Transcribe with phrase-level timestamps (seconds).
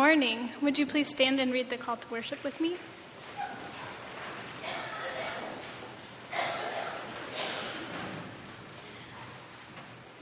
[0.00, 0.48] Morning.
[0.62, 2.78] Would you please stand and read the call to worship with me?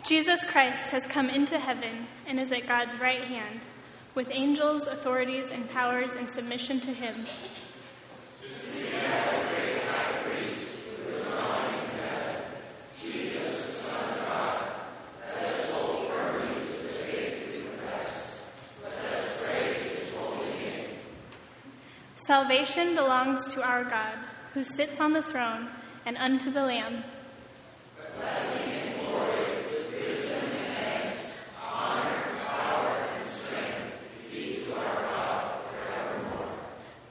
[0.04, 3.60] Jesus Christ has come into heaven and is at God's right hand,
[4.16, 7.26] with angels, authorities, and powers in submission to him.
[22.48, 24.14] Salvation belongs to our God,
[24.54, 25.68] who sits on the throne,
[26.06, 27.04] and unto the Lamb.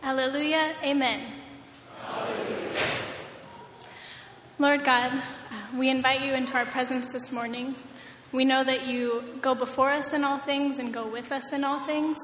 [0.02, 0.74] Alleluia.
[0.82, 1.22] Amen.
[4.58, 5.22] Lord God,
[5.76, 7.76] we invite you into our presence this morning.
[8.32, 11.64] We know that you go before us in all things and go with us in
[11.64, 12.18] all things.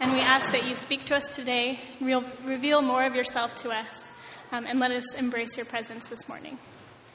[0.00, 4.12] And we ask that you speak to us today, reveal more of yourself to us,
[4.52, 6.58] um, and let us embrace your presence this morning.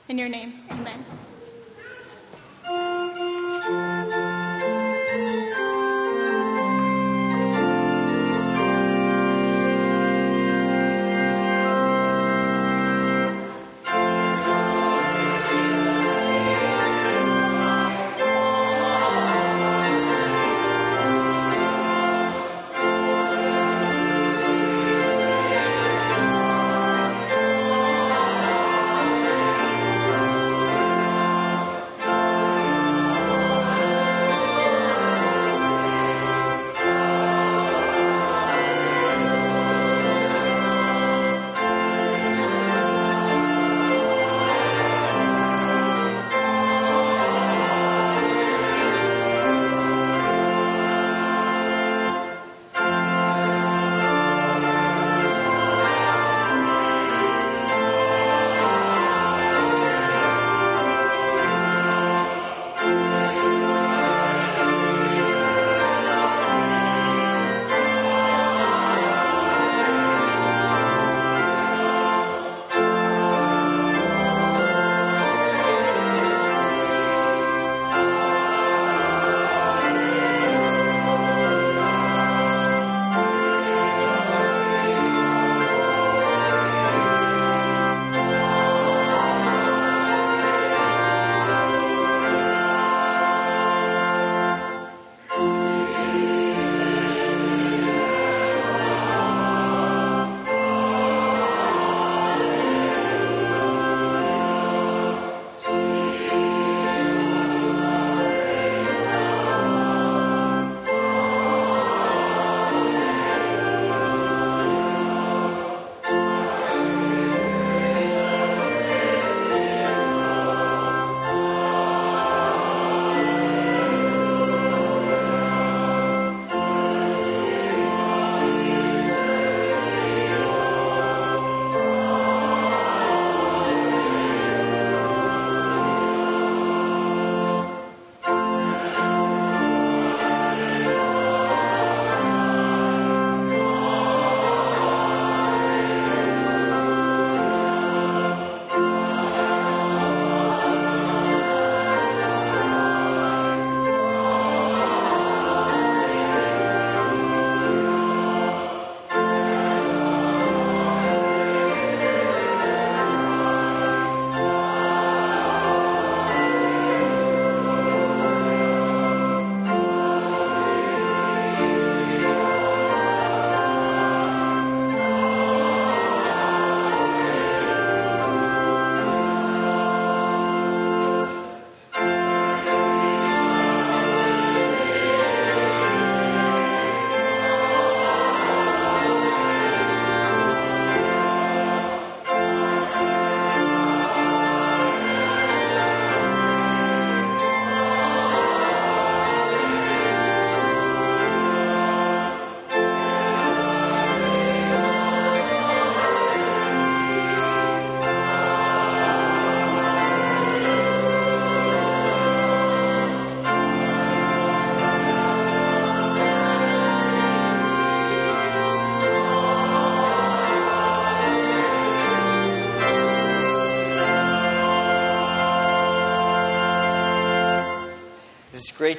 [0.07, 1.05] In your name, amen.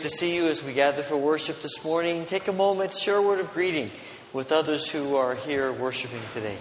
[0.02, 2.26] To see you as we gather for worship this morning.
[2.26, 3.88] Take a moment, share a word of greeting
[4.32, 6.56] with others who are here worshiping today.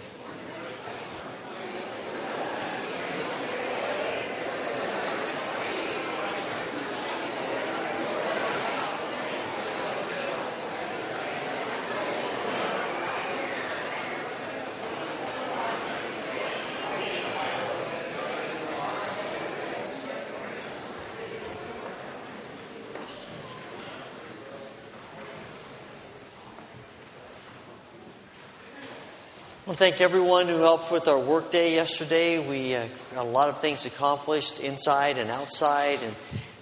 [29.73, 32.45] Thank everyone who helped with our workday yesterday.
[32.45, 36.15] We uh, got a lot of things accomplished inside and outside, and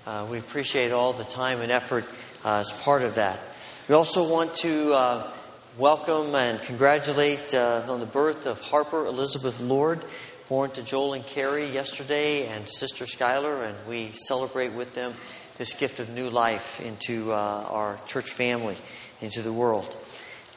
[0.06, 2.06] uh, we appreciate all the time and effort
[2.46, 3.40] uh, as part of that.
[3.90, 5.32] We also want to uh,
[5.80, 10.06] welcome and congratulate uh, on the birth of Harper Elizabeth Lord,
[10.48, 15.13] born to Joel and Carrie yesterday, and Sister Skylar, and we celebrate with them
[15.58, 18.78] this gift of new life into uh, our church family,
[19.20, 19.98] into the world.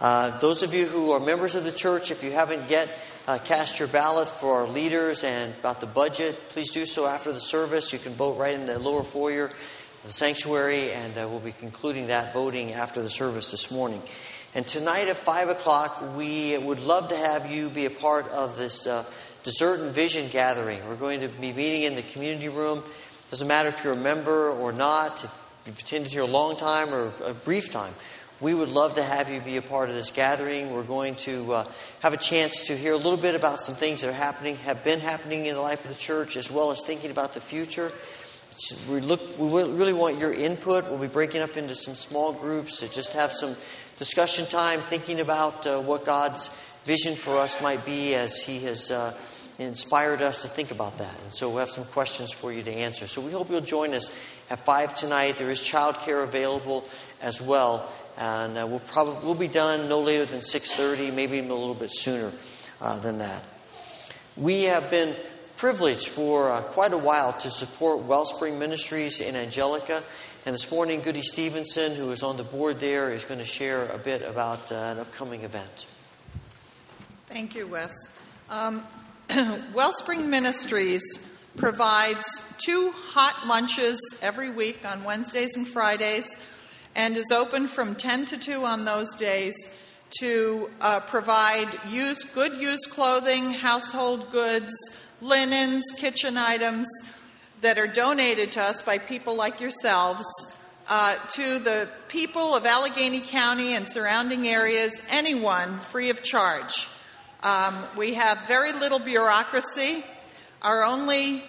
[0.02, 2.88] Uh, those of you who are members of the church, if you haven't yet
[3.28, 7.32] uh, cast your ballot for our leaders and about the budget, please do so after
[7.32, 7.92] the service.
[7.92, 11.52] You can vote right in the lower foyer of the sanctuary, and uh, we'll be
[11.52, 14.02] concluding that voting after the service this morning.
[14.56, 18.58] And tonight at 5 o'clock, we would love to have you be a part of
[18.58, 19.04] this uh,
[19.44, 20.80] Dessert and Vision gathering.
[20.88, 22.82] We're going to be meeting in the community room.
[23.30, 26.92] Doesn't matter if you're a member or not, if you've attended here a long time
[26.92, 27.94] or a brief time.
[28.42, 30.72] We would love to have you be a part of this gathering.
[30.72, 31.64] We're going to uh,
[32.00, 34.82] have a chance to hear a little bit about some things that are happening, have
[34.82, 37.92] been happening in the life of the church, as well as thinking about the future.
[38.90, 39.38] We look.
[39.38, 40.90] We really want your input.
[40.90, 43.54] We'll be breaking up into some small groups to just have some
[43.96, 46.48] discussion time, thinking about uh, what God's
[46.84, 49.16] vision for us might be as He has uh,
[49.60, 51.14] inspired us to think about that.
[51.22, 53.06] And so we'll have some questions for you to answer.
[53.06, 54.10] So we hope you'll join us
[54.50, 55.36] at five tonight.
[55.36, 56.84] There is childcare available
[57.20, 57.88] as well
[58.18, 61.74] and uh, we'll probably we'll be done no later than 6:30, maybe even a little
[61.74, 62.32] bit sooner
[62.80, 63.42] uh, than that.
[64.36, 65.14] We have been
[65.56, 70.02] privileged for uh, quite a while to support Wellspring Ministries in Angelica,
[70.44, 73.86] and this morning, Goody Stevenson, who is on the board there, is going to share
[73.86, 75.86] a bit about uh, an upcoming event.
[77.28, 77.94] Thank you, Wes.
[78.50, 78.84] Um,
[79.72, 81.02] Wellspring Ministries
[81.56, 82.24] provides
[82.58, 86.38] two hot lunches every week on Wednesdays and Fridays
[86.94, 89.54] and is open from 10 to 2 on those days
[90.20, 94.72] to uh, provide used, good used clothing, household goods,
[95.20, 96.86] linens, kitchen items
[97.62, 100.24] that are donated to us by people like yourselves
[100.88, 106.88] uh, to the people of Allegany County and surrounding areas, anyone free of charge.
[107.42, 110.04] Um, we have very little bureaucracy.
[110.60, 111.42] Our only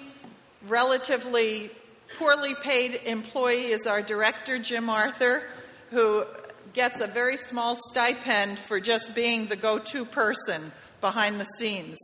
[0.67, 1.71] relatively
[2.17, 5.43] poorly paid employee is our director, Jim Arthur,
[5.91, 6.25] who
[6.73, 11.97] gets a very small stipend for just being the go to person behind the scenes.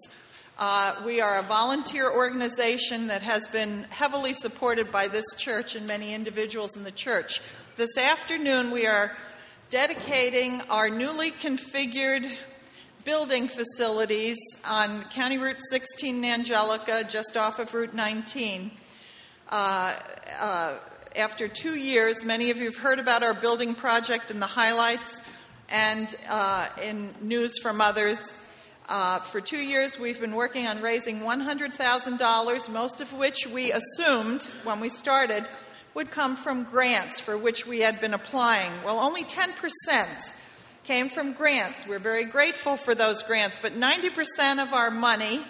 [0.58, 5.88] Uh, we are a volunteer organization that has been heavily supported by this church and
[5.88, 7.42] many individuals in the church.
[7.78, 9.16] This afternoon, we are
[9.70, 12.30] dedicating our newly configured
[13.06, 14.38] building facilities
[14.68, 18.89] on County Route 16 in Angelica, just off of Route 19, uh, uh,
[19.52, 25.22] after two years, many of you have heard about our building project in the highlights
[25.70, 28.34] and uh, in news from others.
[28.88, 34.44] Uh, for two years, we've been working on raising $100,000, most of which we assumed
[34.64, 35.46] when we started
[35.94, 38.72] would come from grants for which we had been applying.
[38.84, 40.34] Well, only 10%
[40.86, 41.86] came from grants.
[41.88, 45.42] We're very grateful for those grants, but 90% of our money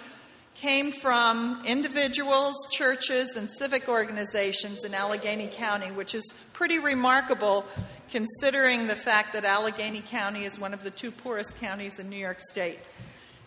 [0.59, 7.65] came from individuals, churches, and civic organizations in Allegany County, which is pretty remarkable
[8.11, 12.17] considering the fact that Allegany County is one of the two poorest counties in New
[12.17, 12.79] York State.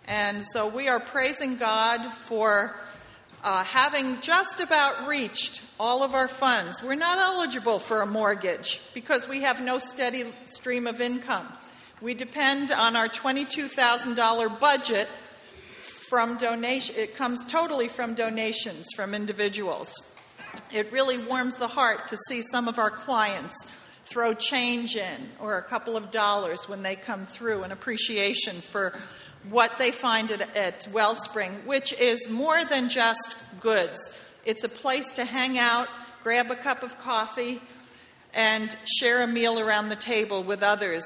[0.09, 2.79] And so we are praising God for
[3.45, 6.83] uh, having just about reached all of our funds.
[6.83, 11.47] We're not eligible for a mortgage because we have no steady stream of income.
[12.01, 15.09] We depend on our $22,000 budget
[16.13, 19.95] from donation, it comes totally from donations from individuals.
[20.71, 23.67] It really warms the heart to see some of our clients
[24.05, 28.93] throw change in or a couple of dollars when they come through an appreciation for
[29.49, 33.99] what they find at, at Wellspring, which is more than just goods.
[34.45, 35.89] It's a place to hang out,
[36.23, 37.59] grab a cup of coffee,
[38.35, 41.05] and share a meal around the table with others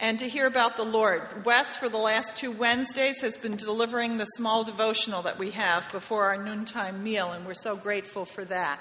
[0.00, 1.22] and to hear about the Lord.
[1.44, 5.90] Wes, for the last two Wednesdays, has been delivering the small devotional that we have
[5.92, 8.80] before our noontime meal, and we're so grateful for that.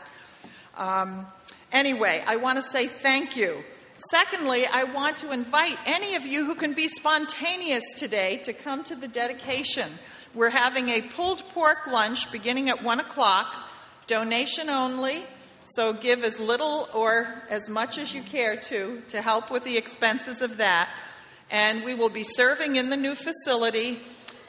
[0.76, 1.28] Um,
[1.74, 3.64] Anyway, I want to say thank you.
[4.12, 8.84] Secondly, I want to invite any of you who can be spontaneous today to come
[8.84, 9.90] to the dedication.
[10.36, 13.52] We're having a pulled pork lunch beginning at 1 o'clock,
[14.06, 15.24] donation only.
[15.76, 19.78] So give as little or as much as you care to to help with the
[19.78, 20.88] expenses of that.
[21.50, 23.98] And we will be serving in the new facility.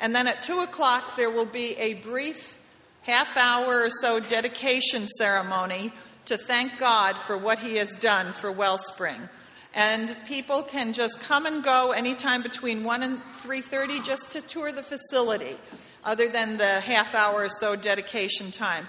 [0.01, 2.59] And then at 2 o'clock, there will be a brief
[3.03, 5.93] half hour or so dedication ceremony
[6.27, 9.29] to thank God for what He has done for Wellspring.
[9.75, 14.73] And people can just come and go anytime between 1 and 3:30 just to tour
[14.73, 15.57] the facility,
[16.05, 18.89] other than the half hour or so dedication time.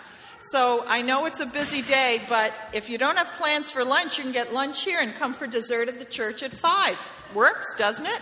[0.52, 4.18] So I know it's a busy day, but if you don't have plans for lunch,
[4.18, 6.98] you can get lunch here and come for dessert at the church at 5.
[7.34, 8.20] Works, doesn't it?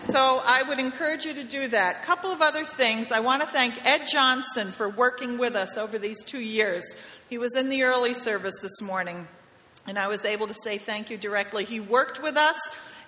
[0.00, 2.02] So I would encourage you to do that.
[2.02, 3.12] A couple of other things.
[3.12, 6.84] I want to thank Ed Johnson for working with us over these two years.
[7.28, 9.28] He was in the early service this morning,
[9.86, 11.64] and I was able to say thank you directly.
[11.64, 12.58] He worked with us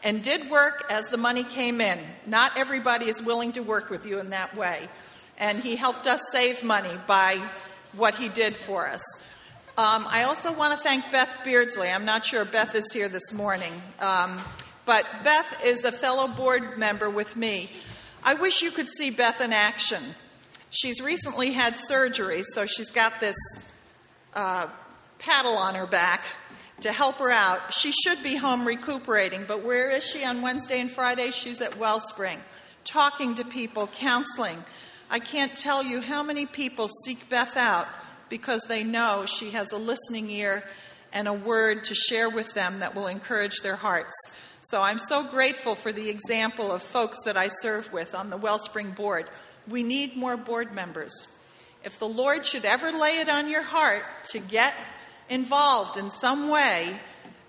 [0.04, 1.98] and did work as the money came in.
[2.24, 4.88] Not everybody is willing to work with you in that way.
[5.38, 7.40] And he helped us save money by
[7.98, 9.02] what he did for us.
[9.76, 11.88] Um, I also want to thank Beth Beardsley.
[11.88, 14.40] I'm not sure Beth is here this morning, um,
[14.84, 17.70] but Beth is a fellow board member with me.
[18.24, 20.02] I wish you could see Beth in action.
[20.70, 23.36] She's recently had surgery, so she's got this
[24.34, 24.66] uh,
[25.18, 26.22] paddle on her back
[26.80, 27.72] to help her out.
[27.72, 31.30] She should be home recuperating, but where is she on Wednesday and Friday?
[31.30, 32.38] She's at Wellspring,
[32.84, 34.64] talking to people, counseling.
[35.10, 37.88] I can't tell you how many people seek Beth out
[38.28, 40.64] because they know she has a listening ear
[41.14, 44.14] and a word to share with them that will encourage their hearts.
[44.60, 48.36] So I'm so grateful for the example of folks that I serve with on the
[48.36, 49.24] Wellspring board.
[49.66, 51.14] We need more board members.
[51.84, 54.74] If the Lord should ever lay it on your heart to get
[55.30, 57.00] involved in some way,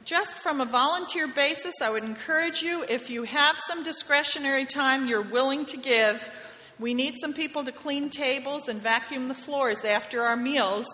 [0.06, 5.08] just from a volunteer basis, I would encourage you if you have some discretionary time
[5.08, 6.30] you're willing to give
[6.80, 10.88] we need some people to clean tables and vacuum the floors after our meals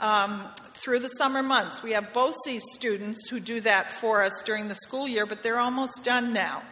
[0.00, 1.82] um, through the summer months.
[1.82, 5.58] We have BOCES students who do that for us during the school year, but they're
[5.58, 6.62] almost done now.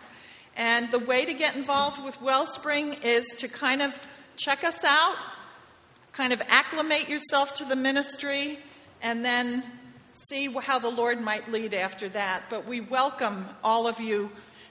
[0.56, 4.00] And the way to get involved with Wellspring is to kind of
[4.36, 5.16] check us out,
[6.12, 8.58] kind of acclimate yourself to the ministry,
[9.02, 9.62] and then
[10.14, 12.44] see how the Lord might lead after that.
[12.48, 14.30] But we welcome all of you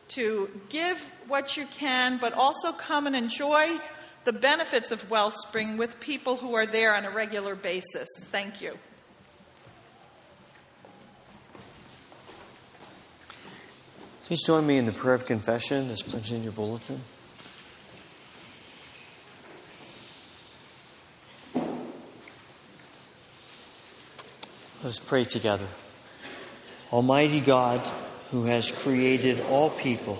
[0.09, 3.79] to give what you can, but also come and enjoy
[4.25, 8.07] the benefits of Wellspring with people who are there on a regular basis.
[8.25, 8.77] Thank you.
[14.25, 16.99] Please join me in the prayer of confession that's printed in your bulletin.
[24.83, 25.67] Let us pray together.
[26.91, 27.79] Almighty God,
[28.31, 30.17] who has created all people,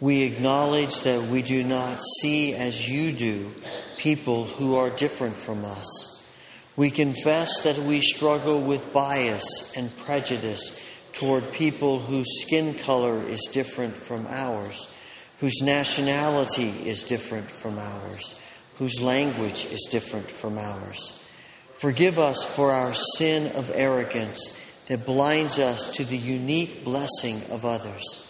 [0.00, 3.52] we acknowledge that we do not see as you do
[3.98, 6.26] people who are different from us.
[6.74, 10.78] We confess that we struggle with bias and prejudice
[11.12, 14.96] toward people whose skin color is different from ours,
[15.38, 18.40] whose nationality is different from ours,
[18.76, 21.28] whose language is different from ours.
[21.74, 27.66] Forgive us for our sin of arrogance that blinds us to the unique blessing of
[27.66, 28.29] others.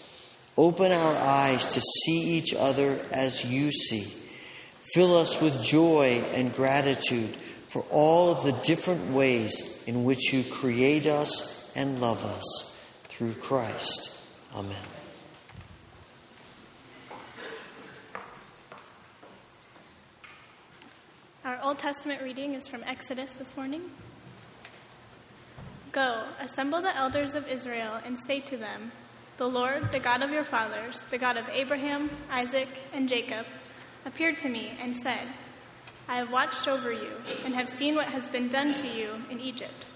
[0.61, 4.03] Open our eyes to see each other as you see.
[4.93, 7.29] Fill us with joy and gratitude
[7.69, 13.33] for all of the different ways in which you create us and love us through
[13.33, 14.23] Christ.
[14.53, 14.77] Amen.
[21.43, 23.81] Our Old Testament reading is from Exodus this morning.
[25.91, 28.91] Go, assemble the elders of Israel, and say to them,
[29.41, 33.47] The Lord, the God of your fathers, the God of Abraham, Isaac, and Jacob,
[34.05, 35.27] appeared to me and said,
[36.07, 37.09] I have watched over you,
[37.43, 39.89] and have seen what has been done to you in Egypt.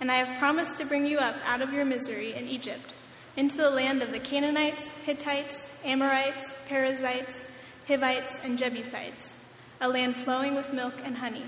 [0.00, 2.94] And I have promised to bring you up out of your misery in Egypt,
[3.36, 7.50] into the land of the Canaanites, Hittites, Amorites, Perizzites,
[7.88, 9.34] Hivites, and Jebusites,
[9.80, 11.46] a land flowing with milk and honey.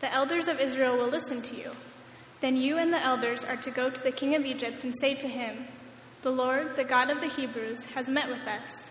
[0.00, 1.70] The elders of Israel will listen to you
[2.44, 5.14] then you and the elders are to go to the king of Egypt and say
[5.14, 5.66] to him,
[6.24, 8.88] The Lord, the God of the Hebrews, has met with us.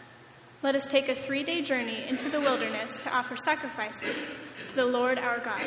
[0.62, 4.28] Let us take a three day journey into the wilderness to offer sacrifices
[4.67, 5.63] to the Lord our God.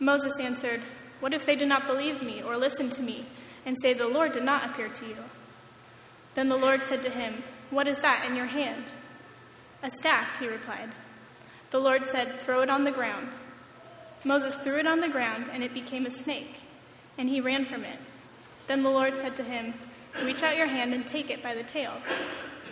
[0.00, 0.82] Moses answered,
[1.20, 3.26] What if they do not believe me or listen to me
[3.64, 5.18] and say, The Lord did not appear to you?
[6.34, 8.90] Then the Lord said to him, What is that in your hand?
[9.84, 10.90] A staff, he replied.
[11.70, 13.28] The Lord said, Throw it on the ground.
[14.24, 16.58] Moses threw it on the ground, and it became a snake.
[17.16, 18.00] and he ran from it.
[18.66, 19.74] Then the Lord said to him,
[20.22, 21.94] Reach out your hand and take it by the tail.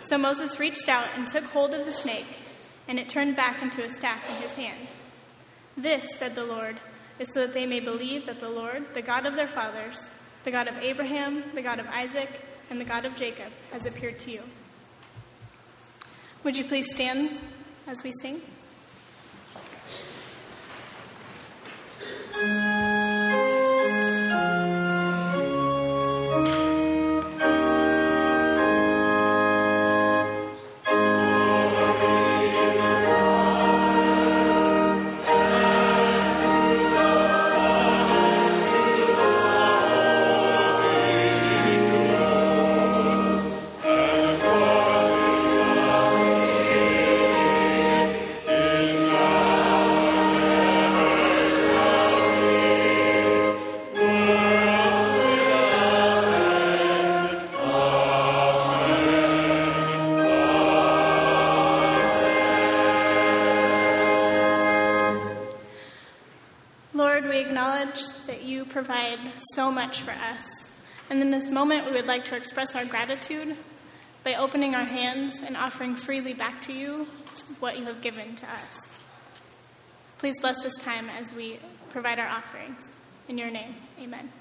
[0.01, 2.27] So Moses reached out and took hold of the snake,
[2.87, 4.87] and it turned back into a staff in his hand.
[5.75, 6.77] This, said the Lord,
[7.19, 10.11] is so that they may believe that the Lord, the God of their fathers,
[10.43, 12.29] the God of Abraham, the God of Isaac,
[12.69, 14.41] and the God of Jacob, has appeared to you.
[16.43, 17.37] Would you please stand
[17.87, 18.41] as we sing?
[69.53, 70.47] So much for us.
[71.09, 73.57] And in this moment, we would like to express our gratitude
[74.23, 77.07] by opening our hands and offering freely back to you
[77.59, 78.87] what you have given to us.
[80.17, 82.91] Please bless this time as we provide our offerings.
[83.27, 84.31] In your name, amen.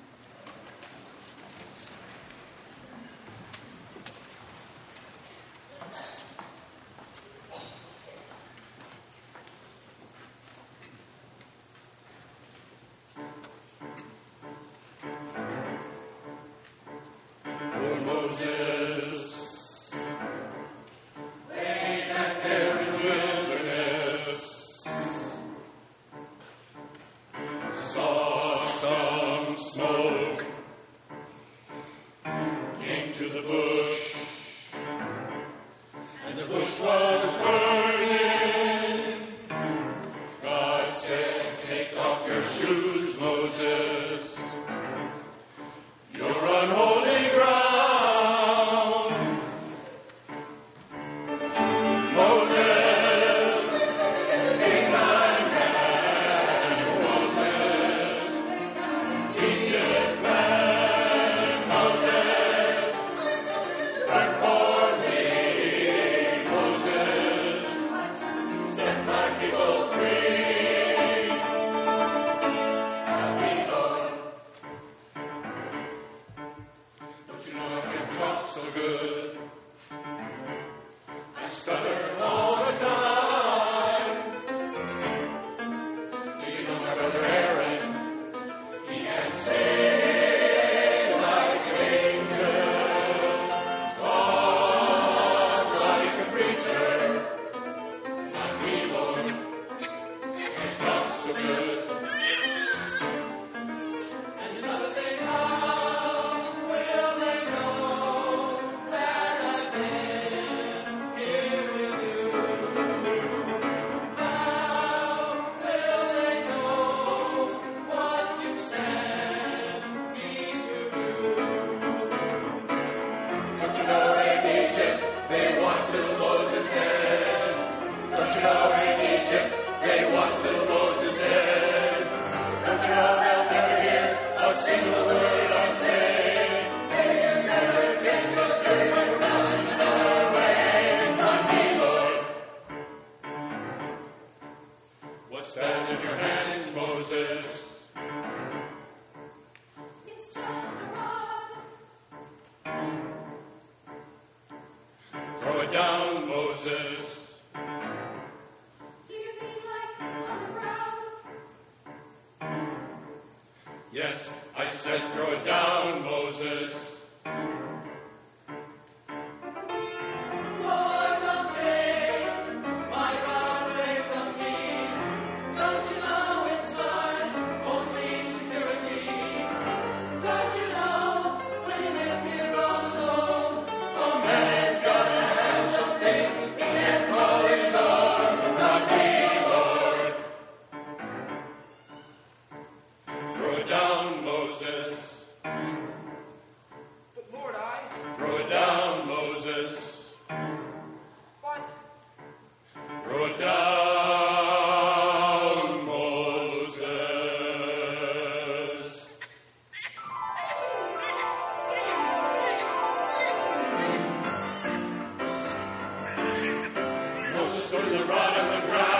[217.72, 218.91] to the right and round.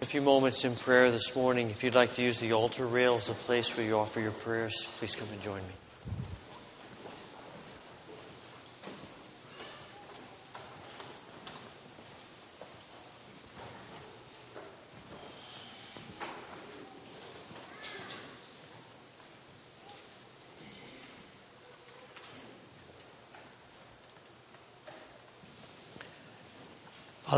[0.00, 1.70] A few moments in prayer this morning.
[1.70, 4.30] If you'd like to use the altar rail as a place where you offer your
[4.30, 5.74] prayers, please come and join me.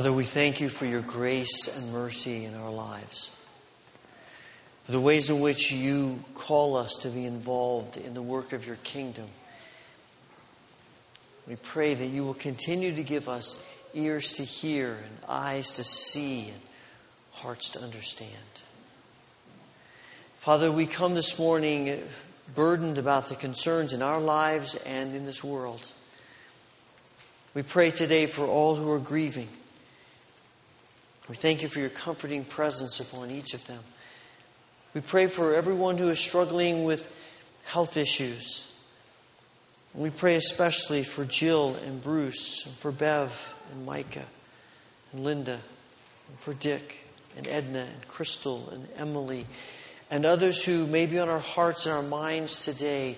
[0.01, 3.39] Father, we thank you for your grace and mercy in our lives,
[4.85, 8.67] for the ways in which you call us to be involved in the work of
[8.67, 9.27] your kingdom.
[11.47, 15.85] We pray that you will continue to give us ears to hear and eyes to
[15.85, 16.61] see and
[17.33, 18.33] hearts to understand.
[20.37, 22.03] Father, we come this morning
[22.55, 25.93] burdened about the concerns in our lives and in this world.
[27.53, 29.49] We pray today for all who are grieving.
[31.29, 33.81] We thank you for your comforting presence upon each of them.
[34.95, 37.09] We pray for everyone who is struggling with
[37.65, 38.77] health issues.
[39.95, 44.27] We pray especially for Jill and Bruce, and for Bev and Micah
[45.13, 45.61] and Linda,
[46.29, 47.07] and for Dick
[47.37, 49.47] and Edna and Crystal and Emily,
[50.11, 53.17] and others who may be on our hearts and our minds today,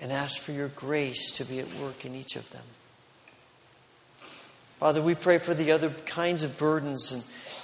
[0.00, 2.64] and ask for your grace to be at work in each of them.
[4.80, 7.22] Father, we pray for the other kinds of burdens and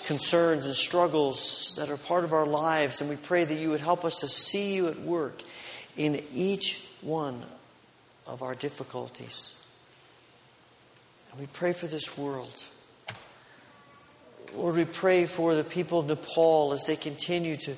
[0.08, 3.02] concerns and struggles that are part of our lives.
[3.02, 5.42] And we pray that you would help us to see you at work
[5.98, 7.42] in each one
[8.26, 9.62] of our difficulties.
[11.30, 12.64] And we pray for this world.
[14.54, 17.74] Lord, we pray for the people of Nepal as they continue to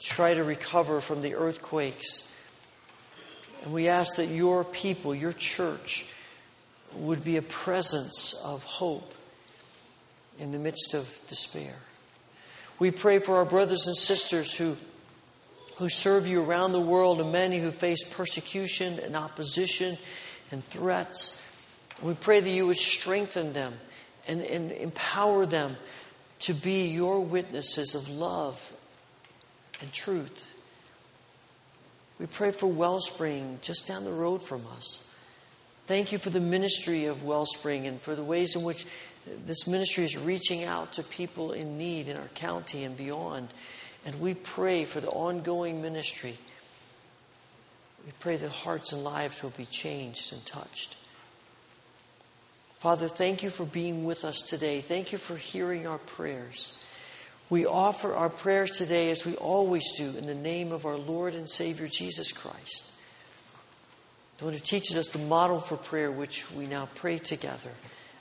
[0.00, 2.32] try to recover from the earthquakes.
[3.64, 6.14] And we ask that your people, your church,
[6.94, 9.14] would be a presence of hope
[10.38, 11.74] in the midst of despair.
[12.78, 14.76] We pray for our brothers and sisters who,
[15.78, 19.96] who serve you around the world and many who face persecution and opposition
[20.50, 21.38] and threats.
[22.02, 23.74] We pray that you would strengthen them
[24.26, 25.76] and, and empower them
[26.40, 28.76] to be your witnesses of love
[29.80, 30.48] and truth.
[32.18, 35.08] We pray for Wellspring just down the road from us.
[35.86, 38.86] Thank you for the ministry of Wellspring and for the ways in which
[39.46, 43.48] this ministry is reaching out to people in need in our county and beyond.
[44.04, 46.36] And we pray for the ongoing ministry.
[48.04, 50.96] We pray that hearts and lives will be changed and touched.
[52.78, 54.80] Father, thank you for being with us today.
[54.80, 56.82] Thank you for hearing our prayers.
[57.48, 61.34] We offer our prayers today as we always do in the name of our Lord
[61.34, 62.92] and Savior Jesus Christ,
[64.38, 67.70] the one who teaches us the model for prayer, which we now pray together.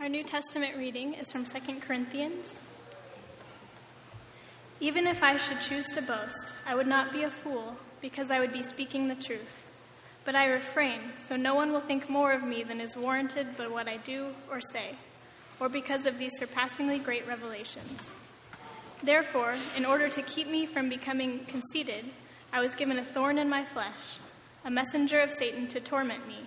[0.00, 2.54] Our New Testament reading is from 2 Corinthians.
[4.80, 8.40] Even if I should choose to boast, I would not be a fool, because I
[8.40, 9.66] would be speaking the truth.
[10.24, 13.68] But I refrain, so no one will think more of me than is warranted by
[13.68, 14.94] what I do or say,
[15.60, 18.10] or because of these surpassingly great revelations.
[19.04, 22.06] Therefore, in order to keep me from becoming conceited,
[22.54, 24.16] I was given a thorn in my flesh,
[24.64, 26.46] a messenger of Satan to torment me.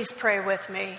[0.00, 0.96] Please pray with me.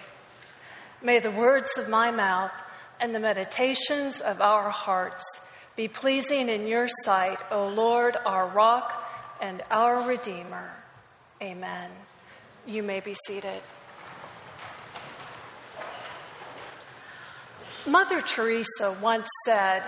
[1.02, 2.52] May the words of my mouth
[3.00, 5.42] and the meditations of our hearts
[5.76, 9.04] be pleasing in your sight, O Lord, our rock
[9.42, 10.70] and our Redeemer.
[11.42, 11.90] Amen.
[12.68, 13.64] You may be seated.
[17.88, 19.82] Mother Teresa once said,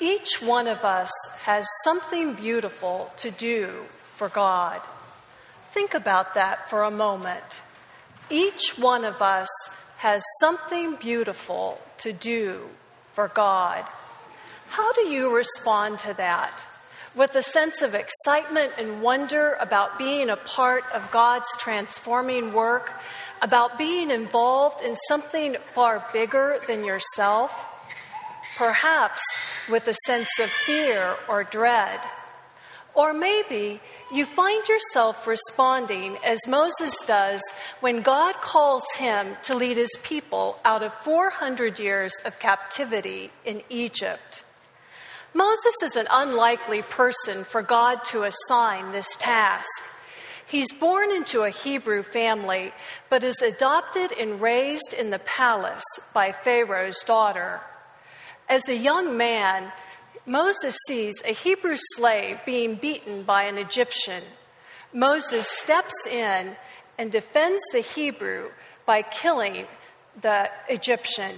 [0.00, 3.84] Each one of us has something beautiful to do
[4.16, 4.80] for God.
[5.72, 7.60] Think about that for a moment.
[8.30, 9.48] Each one of us
[9.98, 12.68] has something beautiful to do
[13.14, 13.84] for God.
[14.68, 16.64] How do you respond to that?
[17.14, 22.92] With a sense of excitement and wonder about being a part of God's transforming work,
[23.40, 27.50] about being involved in something far bigger than yourself?
[28.56, 29.22] Perhaps
[29.68, 31.98] with a sense of fear or dread.
[32.98, 33.80] Or maybe
[34.12, 37.40] you find yourself responding as Moses does
[37.78, 43.62] when God calls him to lead his people out of 400 years of captivity in
[43.70, 44.42] Egypt.
[45.32, 49.68] Moses is an unlikely person for God to assign this task.
[50.44, 52.72] He's born into a Hebrew family,
[53.08, 57.60] but is adopted and raised in the palace by Pharaoh's daughter.
[58.48, 59.70] As a young man,
[60.28, 64.22] Moses sees a Hebrew slave being beaten by an Egyptian.
[64.92, 66.54] Moses steps in
[66.98, 68.50] and defends the Hebrew
[68.84, 69.66] by killing
[70.20, 71.34] the Egyptian.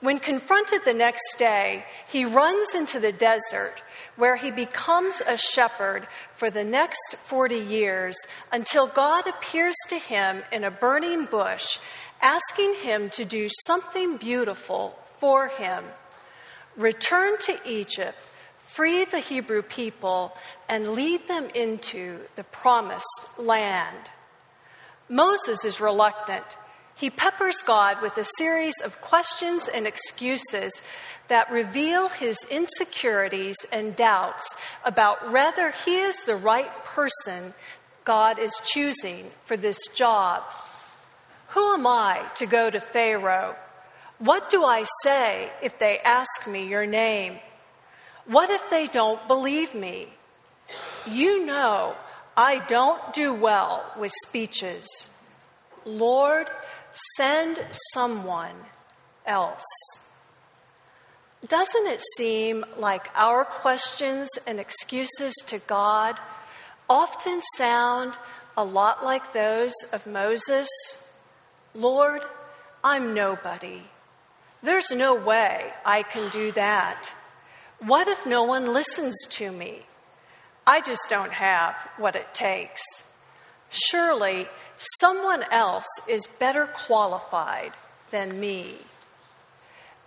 [0.00, 3.82] When confronted the next day, he runs into the desert
[4.14, 8.16] where he becomes a shepherd for the next 40 years
[8.52, 11.80] until God appears to him in a burning bush,
[12.22, 15.82] asking him to do something beautiful for him.
[16.76, 18.16] Return to Egypt,
[18.78, 20.32] free the Hebrew people,
[20.68, 23.96] and lead them into the promised land.
[25.08, 26.44] Moses is reluctant.
[26.94, 30.80] He peppers God with a series of questions and excuses
[31.26, 34.54] that reveal his insecurities and doubts
[34.84, 37.54] about whether he is the right person
[38.04, 40.44] God is choosing for this job.
[41.48, 43.56] Who am I to go to Pharaoh?
[44.20, 47.40] What do I say if they ask me your name?
[48.28, 50.06] What if they don't believe me?
[51.04, 51.96] You know
[52.36, 55.10] I don't do well with speeches.
[55.84, 56.48] Lord,
[57.16, 58.56] Send someone
[59.26, 59.64] else.
[61.46, 66.18] Doesn't it seem like our questions and excuses to God
[66.90, 68.18] often sound
[68.56, 70.68] a lot like those of Moses?
[71.74, 72.24] Lord,
[72.82, 73.82] I'm nobody.
[74.62, 77.14] There's no way I can do that.
[77.78, 79.86] What if no one listens to me?
[80.66, 82.82] I just don't have what it takes.
[83.70, 84.48] Surely
[85.00, 87.72] someone else is better qualified
[88.10, 88.78] than me.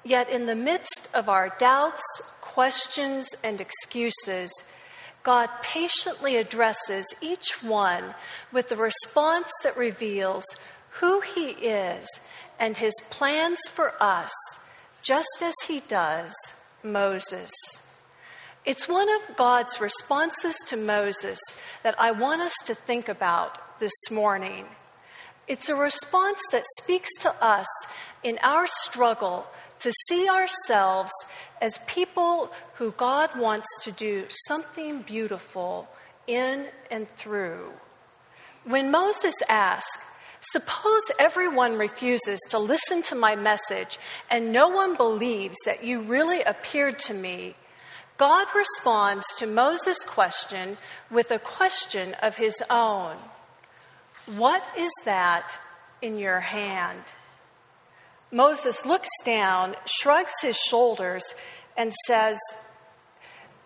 [0.04, 2.04] Yet, in the midst of our doubts,
[2.42, 4.52] questions, and excuses,
[5.24, 8.16] God patiently addresses each one
[8.52, 10.44] with a response that reveals
[11.00, 12.08] who He is
[12.60, 14.32] and His plans for us,
[15.04, 16.36] just as He does
[16.84, 17.52] Moses.
[18.66, 21.40] It's one of God's responses to Moses
[21.84, 24.66] that I want us to think about this morning.
[25.48, 27.68] It's a response that speaks to us
[28.24, 29.48] in our struggle
[29.80, 31.12] to see ourselves
[31.60, 35.90] as people who God wants to do something beautiful
[36.28, 37.74] in and through.
[38.64, 40.00] When Moses asked,
[40.42, 46.42] Suppose everyone refuses to listen to my message and no one believes that you really
[46.42, 47.56] appeared to me.
[48.18, 50.78] God responds to Moses' question
[51.12, 53.18] with a question of his own.
[54.36, 55.60] What is that
[56.02, 57.02] in your hand?
[58.32, 61.36] Moses looks down, shrugs his shoulders,
[61.78, 62.40] and says,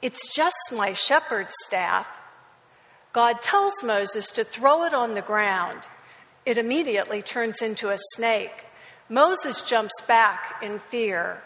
[0.01, 2.07] It's just my shepherd's staff.
[3.13, 5.82] God tells Moses to throw it on the ground.
[6.45, 8.65] It immediately turns into a snake.
[9.09, 11.41] Moses jumps back in fear.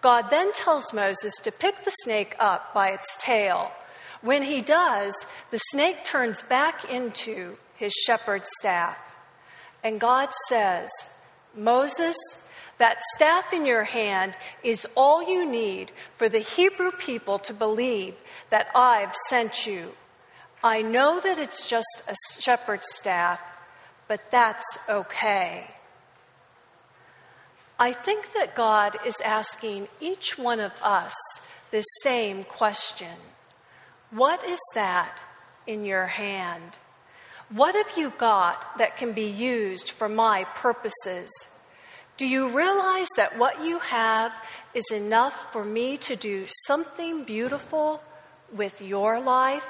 [0.00, 3.72] God then tells Moses to pick the snake up by its tail.
[4.20, 5.14] When he does,
[5.50, 8.98] the snake turns back into his shepherd's staff.
[9.82, 10.90] And God says,
[11.54, 12.16] Moses,
[12.78, 18.14] that staff in your hand is all you need for the Hebrew people to believe
[18.50, 19.92] that I've sent you.
[20.62, 23.40] I know that it's just a shepherd's staff,
[24.08, 25.66] but that's okay.
[27.78, 31.14] I think that God is asking each one of us
[31.70, 33.16] the same question
[34.10, 35.20] What is that
[35.66, 36.78] in your hand?
[37.50, 41.30] What have you got that can be used for my purposes?
[42.18, 44.34] Do you realize that what you have
[44.74, 48.02] is enough for me to do something beautiful
[48.52, 49.68] with your life?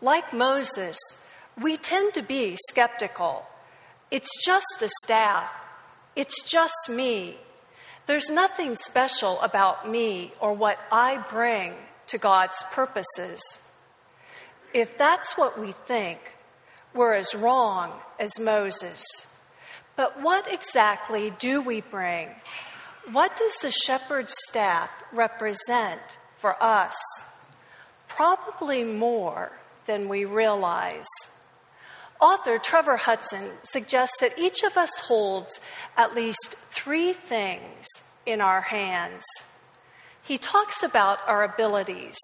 [0.00, 1.25] Like Moses,
[1.60, 3.46] we tend to be skeptical.
[4.10, 5.50] It's just a staff,
[6.14, 7.38] it's just me.
[8.06, 11.74] There's nothing special about me or what I bring
[12.06, 13.42] to God's purposes.
[14.72, 16.20] If that's what we think,
[16.94, 19.02] we're as wrong as Moses.
[19.96, 22.28] But what exactly do we bring?
[23.10, 26.00] What does the shepherd's staff represent
[26.38, 26.96] for us?
[28.08, 29.52] Probably more
[29.86, 31.06] than we realize.
[32.20, 35.60] Author Trevor Hudson suggests that each of us holds
[35.96, 37.86] at least three things
[38.24, 39.24] in our hands.
[40.22, 42.16] He talks about our abilities,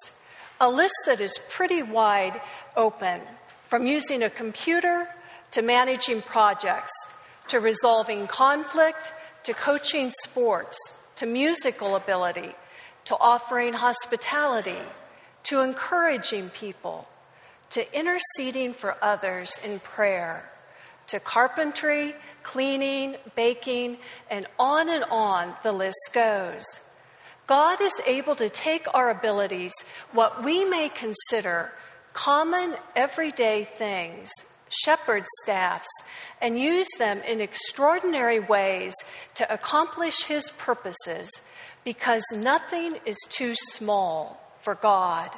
[0.61, 2.41] a list that is pretty wide
[2.77, 3.21] open,
[3.69, 5.09] from using a computer
[5.53, 6.93] to managing projects,
[7.49, 9.13] to resolving conflict,
[9.45, 10.77] to coaching sports,
[11.17, 12.55] to musical ability,
[13.05, 14.83] to offering hospitality,
[15.45, 17.09] to encouraging people,
[17.73, 20.49] to interceding for others in prayer,
[21.09, 23.99] to carpentry, cleaning, baking,
[24.31, 26.65] and on and on the list goes.
[27.47, 29.75] God is able to take our abilities,
[30.13, 31.73] what we may consider
[32.13, 34.31] common everyday things,
[34.69, 35.89] shepherd staffs,
[36.41, 38.95] and use them in extraordinary ways
[39.35, 41.31] to accomplish His purposes
[41.85, 45.31] because nothing is too small for God.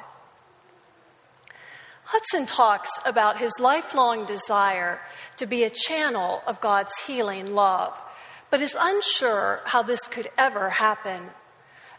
[2.05, 4.99] Hudson talks about his lifelong desire
[5.37, 7.93] to be a channel of God's healing love,
[8.51, 11.29] but is unsure how this could ever happen.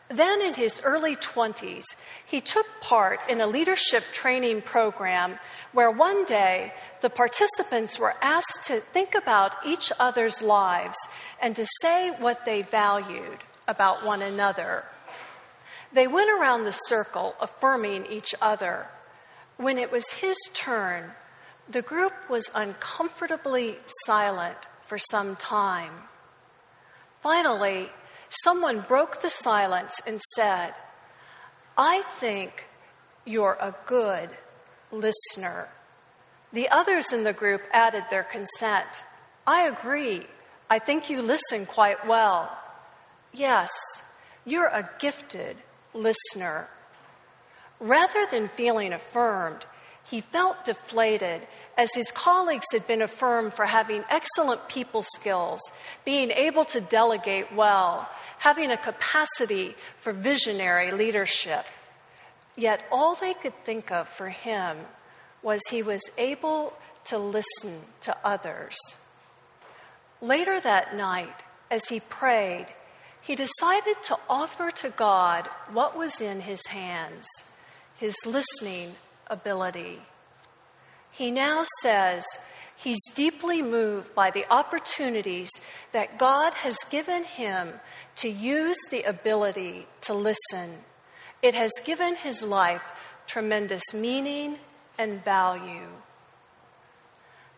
[0.08, 1.84] Then, in his early 20s,
[2.24, 5.40] he took part in a leadership training program
[5.72, 10.96] where one day the participants were asked to think about each other's lives
[11.42, 14.84] and to say what they valued about one another.
[15.92, 18.86] They went around the circle affirming each other.
[19.56, 21.12] When it was his turn,
[21.68, 25.92] the group was uncomfortably silent for some time.
[27.22, 27.90] Finally,
[28.28, 30.74] someone broke the silence and said,
[31.76, 32.68] I think
[33.24, 34.30] you're a good
[34.92, 35.68] listener.
[36.52, 39.04] The others in the group added their consent.
[39.46, 40.22] I agree.
[40.70, 42.56] I think you listen quite well.
[43.32, 43.70] Yes,
[44.44, 45.56] you're a gifted
[45.92, 46.68] listener.
[47.80, 49.66] Rather than feeling affirmed,
[50.04, 51.46] he felt deflated
[51.76, 55.60] as his colleagues had been affirmed for having excellent people skills,
[56.04, 58.08] being able to delegate well,
[58.38, 61.66] having a capacity for visionary leadership.
[62.56, 64.78] Yet all they could think of for him
[65.42, 66.72] was he was able
[67.04, 68.76] to listen to others.
[70.22, 72.66] Later that night, as he prayed,
[73.20, 77.26] he decided to offer to God what was in his hands
[77.96, 78.94] his listening
[79.28, 80.00] ability.
[81.10, 82.24] He now says
[82.76, 85.50] he's deeply moved by the opportunities
[85.92, 87.72] that God has given him
[88.16, 90.84] to use the ability to listen.
[91.42, 92.82] It has given his life
[93.26, 94.58] tremendous meaning
[94.98, 95.88] and value.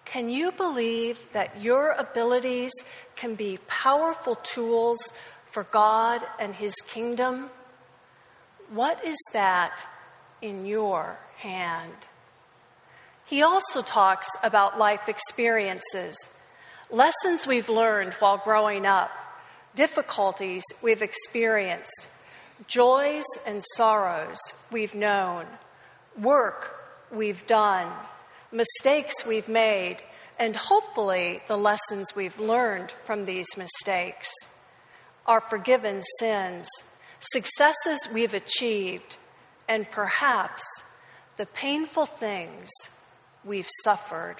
[0.04, 2.72] Can you believe that your abilities
[3.14, 5.12] can be powerful tools
[5.50, 7.50] for God and his kingdom?
[8.70, 9.86] What is that
[10.40, 12.06] in your hand?
[13.24, 16.16] He also talks about life experiences,
[16.90, 19.10] lessons we've learned while growing up,
[19.74, 22.08] difficulties we've experienced,
[22.66, 24.38] joys and sorrows
[24.72, 25.46] we've known,
[26.20, 26.74] work
[27.12, 27.92] we've done,
[28.50, 29.98] mistakes we've made,
[30.38, 34.30] and hopefully the lessons we've learned from these mistakes,
[35.26, 36.68] our forgiven sins,
[37.20, 39.16] successes we've achieved,
[39.68, 40.64] and perhaps
[41.36, 42.70] the painful things
[43.44, 44.36] we've suffered.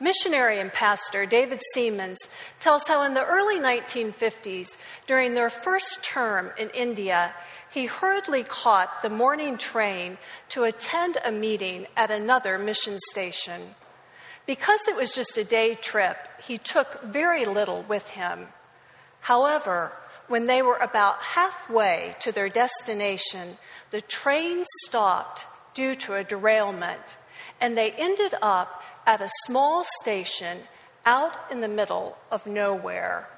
[0.00, 2.28] Missionary and pastor David Seamands
[2.58, 4.76] tells how in the early 1950s,
[5.06, 7.32] during their first term in India,
[7.70, 10.18] he hurriedly caught the morning train
[10.48, 13.62] to attend a meeting at another mission station.
[14.46, 18.48] Because it was just a day trip, he took very little with him.
[19.20, 19.92] However,
[20.28, 23.58] when they were about halfway to their destination,
[23.94, 27.16] the train stopped due to a derailment,
[27.60, 30.58] and they ended up at a small station
[31.06, 33.28] out in the middle of nowhere.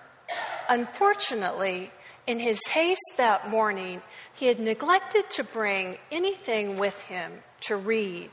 [0.71, 1.91] Unfortunately,
[2.27, 4.01] in his haste that morning,
[4.33, 8.31] he had neglected to bring anything with him to read.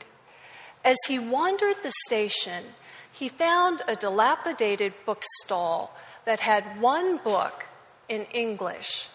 [0.82, 2.64] As he wandered the station,
[3.12, 5.94] he found a dilapidated bookstall
[6.24, 7.66] that had one book
[8.08, 9.10] in English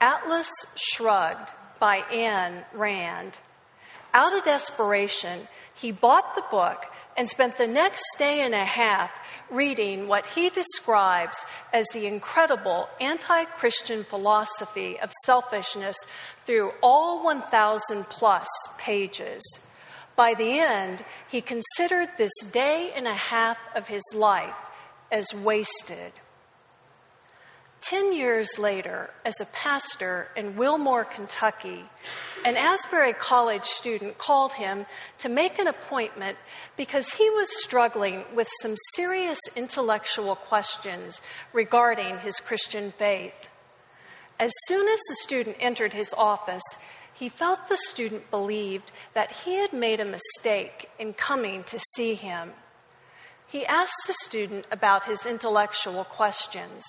[0.00, 3.38] Atlas Shrugged by Anne Rand.
[4.14, 6.84] Out of desperation, he bought the book
[7.16, 9.10] and spent the next day and a half
[9.50, 15.96] reading what he describes as the incredible anti Christian philosophy of selfishness
[16.44, 19.42] through all 1,000 plus pages.
[20.16, 24.54] By the end, he considered this day and a half of his life
[25.10, 26.12] as wasted.
[27.80, 31.86] Ten years later, as a pastor in Wilmore, Kentucky,
[32.44, 34.84] an Asbury College student called him
[35.18, 36.36] to make an appointment
[36.76, 41.22] because he was struggling with some serious intellectual questions
[41.54, 43.48] regarding his Christian faith.
[44.38, 46.62] As soon as the student entered his office,
[47.12, 52.14] he felt the student believed that he had made a mistake in coming to see
[52.14, 52.52] him.
[53.46, 56.84] He asked the student about his intellectual questions.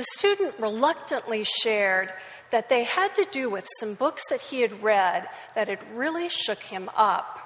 [0.00, 2.10] The student reluctantly shared
[2.52, 6.30] that they had to do with some books that he had read that had really
[6.30, 7.38] shook him up.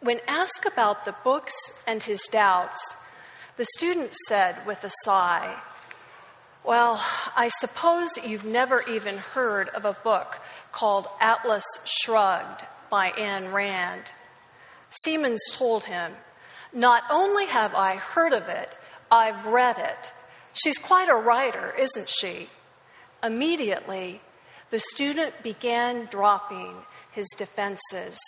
[0.00, 1.54] When asked about the books
[1.86, 2.96] and his doubts,
[3.56, 5.54] the student said with a sigh,
[6.64, 7.00] Well,
[7.36, 10.40] I suppose you've never even heard of a book
[10.72, 14.10] called Atlas Shrugged by Ayn Rand.
[14.90, 16.10] Seamands told him,
[16.72, 18.76] Not only have I heard of it,
[19.12, 20.12] I've read it.
[20.52, 22.48] She's quite a writer, isn't she?
[23.22, 24.20] Immediately,
[24.70, 26.74] the student began dropping
[27.12, 28.18] his defenses.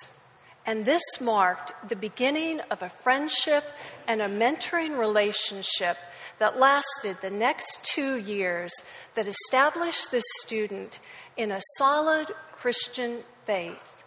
[0.65, 3.65] And this marked the beginning of a friendship
[4.07, 5.97] and a mentoring relationship
[6.39, 8.73] that lasted the next two years
[9.15, 11.01] that established this student
[11.37, 14.05] in a solid Christian faith,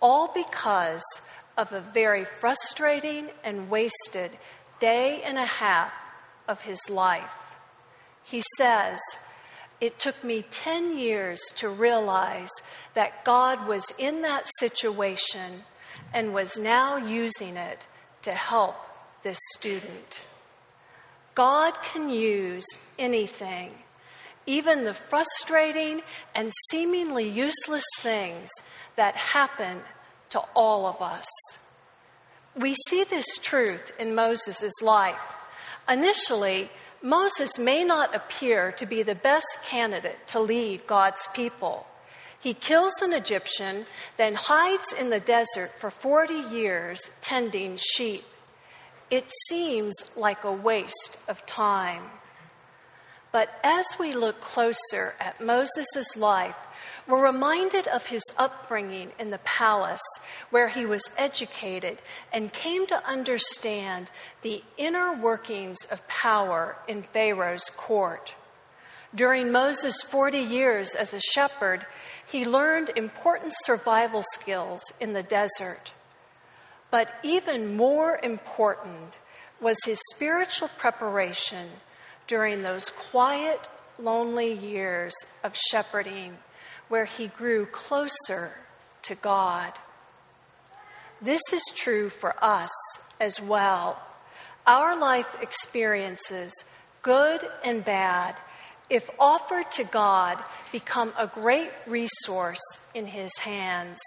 [0.00, 1.04] all because
[1.56, 4.32] of a very frustrating and wasted
[4.80, 5.92] day and a half
[6.48, 7.38] of his life.
[8.22, 9.00] He says,
[9.80, 12.50] It took me 10 years to realize
[12.94, 15.64] that God was in that situation
[16.12, 17.86] and was now using it
[18.22, 18.76] to help
[19.22, 20.24] this student.
[21.34, 22.66] God can use
[22.98, 23.74] anything,
[24.46, 26.00] even the frustrating
[26.34, 28.50] and seemingly useless things
[28.96, 29.82] that happen
[30.30, 31.26] to all of us.
[32.56, 35.34] We see this truth in Moses' life.
[35.88, 36.70] Initially,
[37.02, 41.86] Moses may not appear to be the best candidate to lead God's people.
[42.38, 48.24] He kills an Egyptian, then hides in the desert for 40 years tending sheep.
[49.10, 52.02] It seems like a waste of time.
[53.30, 56.56] But as we look closer at Moses' life,
[57.06, 60.02] we're reminded of his upbringing in the palace,
[60.50, 61.98] where he was educated
[62.32, 64.10] and came to understand
[64.42, 68.34] the inner workings of power in Pharaoh's court.
[69.14, 71.86] During Moses' 40 years as a shepherd,
[72.26, 75.92] he learned important survival skills in the desert.
[76.90, 79.14] But even more important
[79.60, 81.68] was his spiritual preparation
[82.26, 86.36] during those quiet, lonely years of shepherding
[86.88, 88.52] where he grew closer
[89.02, 89.72] to God.
[91.20, 92.70] This is true for us
[93.20, 94.00] as well.
[94.66, 96.52] Our life experiences,
[97.02, 98.36] good and bad,
[98.88, 102.60] if offered to God, become a great resource
[102.94, 103.98] in His hands.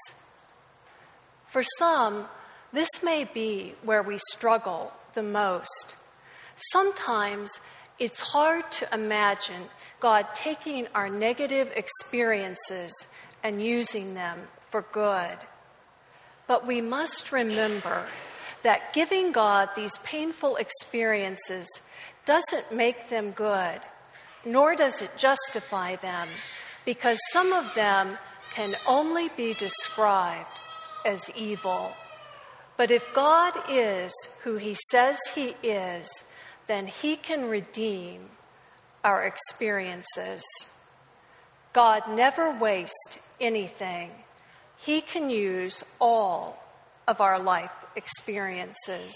[1.48, 2.26] For some,
[2.72, 5.96] this may be where we struggle the most.
[6.72, 7.60] Sometimes
[7.98, 9.64] it's hard to imagine
[10.00, 13.08] God taking our negative experiences
[13.44, 15.38] and using them for good.
[16.48, 18.06] But we must remember
[18.64, 21.68] that giving God these painful experiences
[22.26, 23.80] doesn't make them good,
[24.46, 26.28] nor does it justify them,
[26.86, 28.18] because some of them
[28.54, 30.60] can only be described
[31.06, 31.94] as evil.
[32.78, 36.24] But if God is who He says He is,
[36.68, 38.30] then He can redeem
[39.04, 40.44] our experiences.
[41.74, 44.12] God never wastes anything.
[44.78, 46.64] He can use all
[47.08, 49.16] of our life experiences.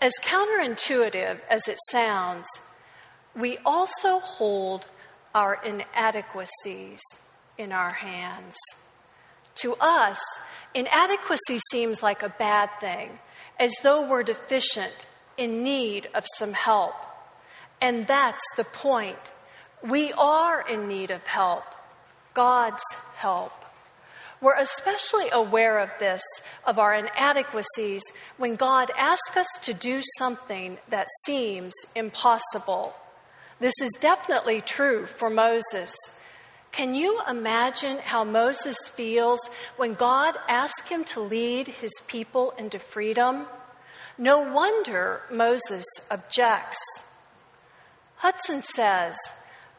[0.00, 2.46] As counterintuitive as it sounds,
[3.36, 4.86] we also hold
[5.34, 7.00] our inadequacies
[7.58, 8.56] in our hands.
[9.56, 10.20] To us,
[10.74, 13.18] inadequacy seems like a bad thing,
[13.58, 15.06] as though we're deficient,
[15.36, 16.94] in need of some help.
[17.80, 19.18] And that's the point.
[19.82, 21.64] We are in need of help,
[22.34, 22.82] God's
[23.16, 23.52] help.
[24.42, 26.22] We're especially aware of this,
[26.66, 28.02] of our inadequacies,
[28.38, 32.94] when God asks us to do something that seems impossible.
[33.58, 35.94] This is definitely true for Moses.
[36.72, 39.40] Can you imagine how Moses feels
[39.76, 43.46] when God asks him to lead his people into freedom?
[44.16, 47.09] No wonder Moses objects.
[48.20, 49.16] Hudson says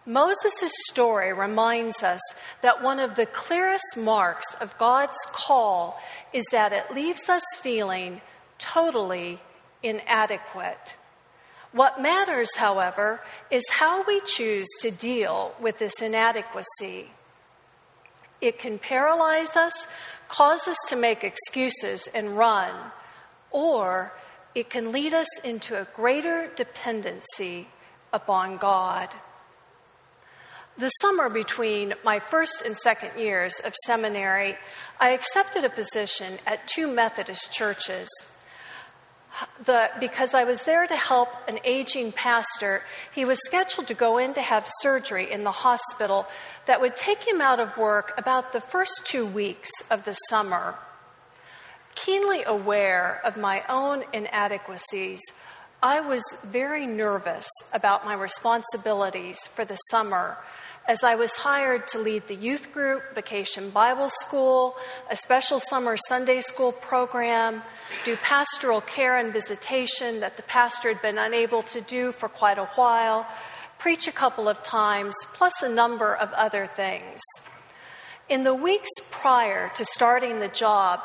[0.04, 2.20] Moses' story reminds us
[2.64, 6.02] that one of the clearest marks of God's call
[6.34, 8.20] is that it leaves us feeling
[8.58, 9.40] totally
[9.84, 10.96] inadequate.
[11.72, 13.22] What matters, however,
[13.52, 17.12] is how we choose to deal with this inadequacy.
[18.42, 19.94] It can paralyze us,
[20.30, 22.74] cause us to make excuses and run,
[23.52, 24.14] or
[24.56, 27.68] it can lead us into a greater dependency
[28.14, 29.10] upon God.
[30.78, 34.58] The summer between my first and second years of seminary,
[35.00, 38.10] I accepted a position at two Methodist churches
[39.66, 44.18] the, because I was there to help an aging pastor, he was scheduled to go
[44.18, 46.28] in to have surgery in the hospital
[46.66, 50.76] that would take him out of work about the first two weeks of the summer.
[51.96, 55.22] Keenly aware of my own inadequacies,
[55.84, 60.38] I was very nervous about my responsibilities for the summer
[60.88, 64.76] as I was hired to lead the youth group, Vacation Bible School,
[65.10, 67.64] a special summer Sunday school program,
[68.06, 72.60] do pastoral care and visitation that the pastor had been unable to do for quite
[72.60, 73.28] a while,
[73.80, 77.22] preach a couple of times, plus a number of other things.
[78.30, 81.02] In the weeks prior to starting the job,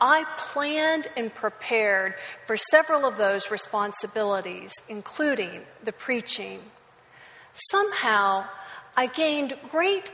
[0.00, 2.14] I planned and prepared
[2.46, 6.60] for several of those responsibilities, including the preaching.
[7.54, 8.44] Somehow,
[8.96, 10.10] I gained great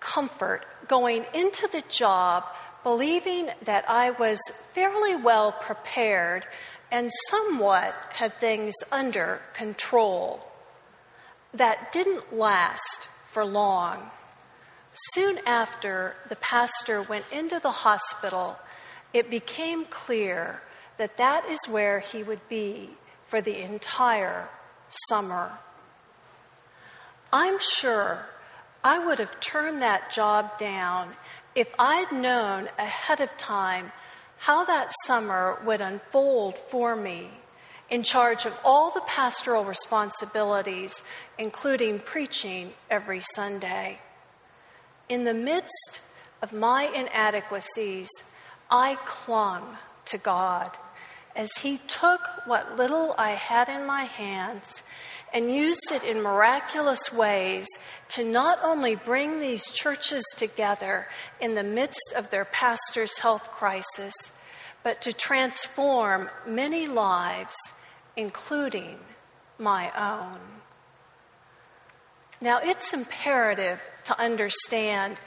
[0.00, 2.44] comfort going into the job
[2.82, 4.40] believing that I was
[4.72, 6.46] fairly well prepared
[6.90, 10.42] and somewhat had things under control.
[11.54, 14.10] That didn't last for long.
[14.94, 18.58] Soon after the pastor went into the hospital,
[19.12, 20.62] it became clear
[20.98, 22.90] that that is where he would be
[23.28, 24.48] for the entire
[25.08, 25.52] summer.
[27.32, 28.28] I'm sure
[28.84, 31.12] I would have turned that job down
[31.54, 33.92] if I'd known ahead of time
[34.38, 37.30] how that summer would unfold for me,
[37.88, 41.02] in charge of all the pastoral responsibilities,
[41.38, 43.98] including preaching every Sunday.
[45.08, 46.00] In the midst
[46.42, 48.10] of my inadequacies,
[48.74, 50.78] I clung to God
[51.36, 54.82] as He took what little I had in my hands
[55.32, 57.68] and used it in miraculous ways
[58.08, 61.06] to not only bring these churches together
[61.38, 64.14] in the midst of their pastor's health crisis,
[64.82, 67.56] but to transform many lives,
[68.16, 68.98] including
[69.58, 70.38] my own.
[72.40, 75.18] Now, it's imperative to understand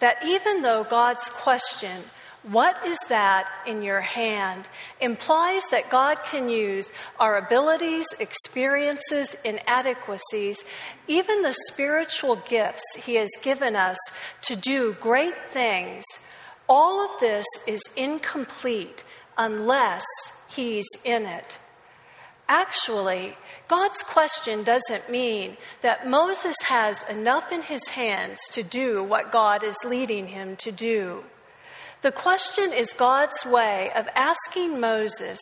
[0.00, 2.02] that even though God's question
[2.42, 4.68] what is that in your hand
[5.00, 10.64] implies that God can use our abilities, experiences, inadequacies,
[11.06, 13.98] even the spiritual gifts He has given us
[14.42, 16.04] to do great things.
[16.66, 19.04] All of this is incomplete
[19.36, 20.06] unless
[20.48, 21.58] He's in it.
[22.48, 23.36] Actually,
[23.68, 29.62] God's question doesn't mean that Moses has enough in his hands to do what God
[29.62, 31.22] is leading him to do.
[32.02, 35.38] The question is God's way of asking Moses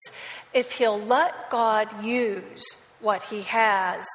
[0.52, 2.64] if he'll let God use
[3.00, 4.06] what he has.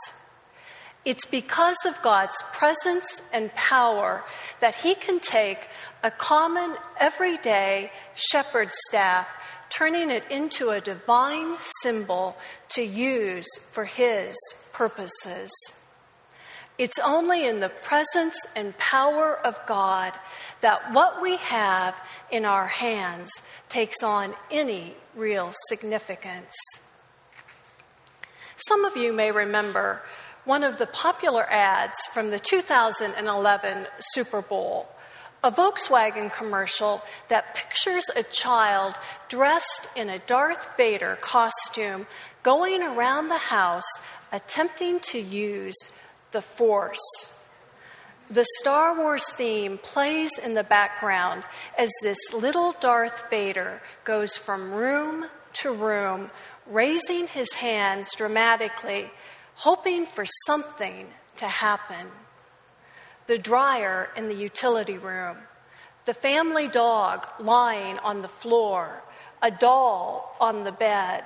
[1.06, 4.24] It's because of God's presence and power
[4.60, 5.68] that he can take
[6.02, 9.28] a common, everyday shepherd staff,
[9.70, 12.38] turning it into a divine symbol
[12.70, 14.36] to use for his
[14.72, 15.52] purposes.
[16.78, 20.14] It's only in the presence and power of God
[20.62, 21.96] that what we have
[22.32, 23.32] in our hands
[23.70, 26.56] takes on any real significance.
[28.68, 30.02] Some of you may remember
[30.46, 34.90] one of the popular ads from the 2011 Super Bowl,
[35.44, 38.96] a Volkswagen commercial that pictures a child
[39.30, 42.08] dressed in a Darth Vader costume
[42.42, 43.90] going around the house
[44.32, 45.76] attempting to use
[46.34, 47.40] the Force.
[48.30, 51.44] The Star Wars theme plays in the background
[51.78, 55.26] as this little Darth Vader goes from room
[55.62, 56.32] to room,
[56.66, 59.12] raising his hands dramatically,
[59.56, 61.08] hoping for something
[61.38, 62.08] to happen.
[63.28, 65.38] The dryer in the utility room,
[66.06, 69.04] the family dog lying on the floor,
[69.42, 71.24] a doll on the bed.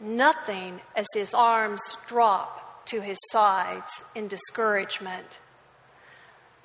[0.00, 5.38] Nothing as his arms drop to his sides in discouragement.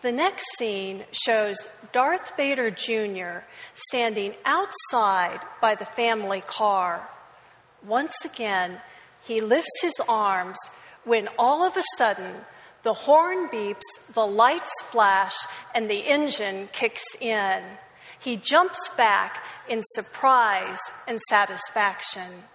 [0.01, 3.45] The next scene shows Darth Vader Jr.
[3.76, 7.07] standing outside by the family car.
[7.86, 8.82] Once again,
[9.22, 10.57] he lifts his arms
[11.03, 12.34] when all of a sudden
[12.84, 13.82] the horn beeps,
[14.13, 15.36] the lights flash,
[15.76, 17.61] and the engine kicks in.
[18.19, 22.45] He jumps back in surprise and satisfaction.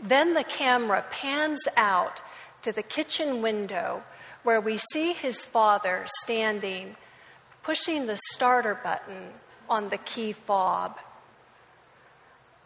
[0.00, 2.22] Then the camera pans out
[2.62, 4.02] to the kitchen window
[4.42, 6.96] where we see his father standing,
[7.62, 9.30] pushing the starter button
[9.68, 10.98] on the key fob.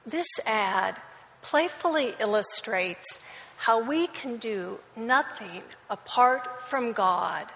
[0.06, 1.00] This ad
[1.42, 3.20] playfully illustrates
[3.56, 7.46] how we can do nothing apart from God,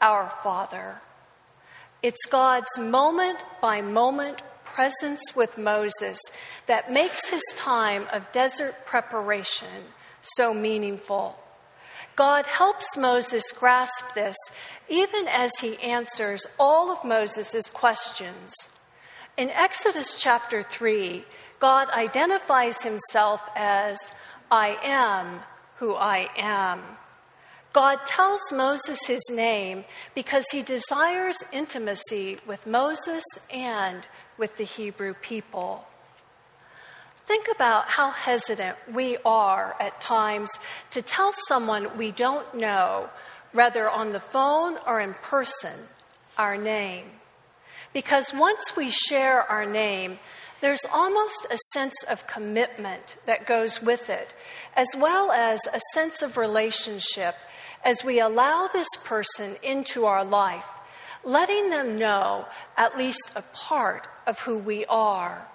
[0.00, 1.00] our Father.
[2.02, 6.20] It's God's moment by moment presence with Moses
[6.66, 11.38] that makes his time of desert preparation so meaningful.
[12.18, 14.36] God helps Moses grasp this
[14.88, 18.52] even as he answers all of Moses' questions.
[19.36, 21.24] In Exodus chapter 3,
[21.60, 23.96] God identifies himself as
[24.50, 25.42] I am
[25.76, 26.82] who I am.
[27.72, 29.84] God tells Moses his name
[30.16, 33.22] because he desires intimacy with Moses
[33.54, 35.86] and with the Hebrew people.
[37.28, 40.50] Think about how hesitant we are at times
[40.92, 43.10] to tell someone we don't know,
[43.52, 45.74] whether on the phone or in person,
[46.38, 47.04] our name.
[47.92, 50.18] Because once we share our name,
[50.62, 54.34] there's almost a sense of commitment that goes with it,
[54.74, 57.34] as well as a sense of relationship
[57.84, 60.70] as we allow this person into our life,
[61.24, 62.46] letting them know
[62.78, 65.46] at least a part of who we are.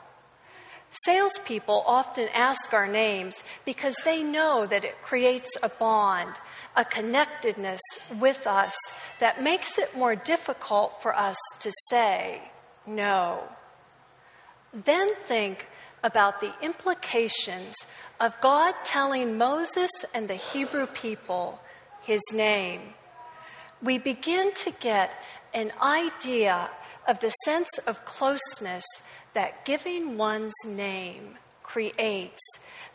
[1.06, 6.34] Salespeople often ask our names because they know that it creates a bond,
[6.76, 7.82] a connectedness
[8.20, 8.78] with us
[9.20, 12.44] that makes it more difficult for us to say
[12.86, 13.44] no.
[14.72, 15.68] Then think
[16.04, 17.76] about the implications
[18.20, 21.60] of God telling Moses and the Hebrew people
[22.02, 22.82] his name.
[23.82, 25.18] We begin to get
[25.54, 26.70] an idea
[27.08, 28.86] of the sense of closeness
[29.34, 32.42] that giving one's name creates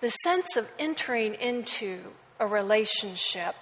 [0.01, 1.99] the sense of entering into
[2.39, 3.55] a relationship.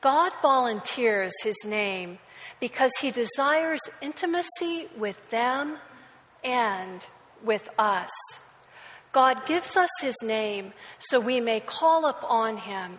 [0.00, 2.18] God volunteers his name
[2.60, 5.78] because he desires intimacy with them
[6.44, 7.06] and
[7.42, 8.10] with us.
[9.12, 12.98] God gives us his name so we may call upon him,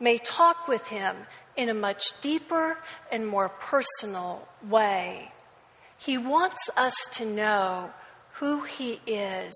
[0.00, 1.14] may talk with him
[1.56, 2.78] in a much deeper
[3.12, 5.30] and more personal way.
[5.98, 7.90] He wants us to know
[8.34, 9.54] who He is,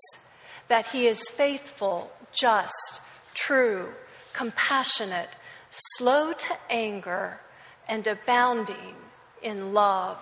[0.67, 3.01] that He is faithful, just,
[3.33, 3.93] true,
[4.33, 5.29] compassionate,
[5.71, 7.39] slow to anger,
[7.87, 8.95] and abounding
[9.41, 10.17] in love.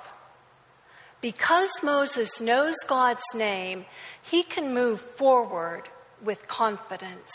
[1.21, 3.85] Because Moses knows God's name,
[4.21, 5.83] he can move forward
[6.21, 7.31] with confidence.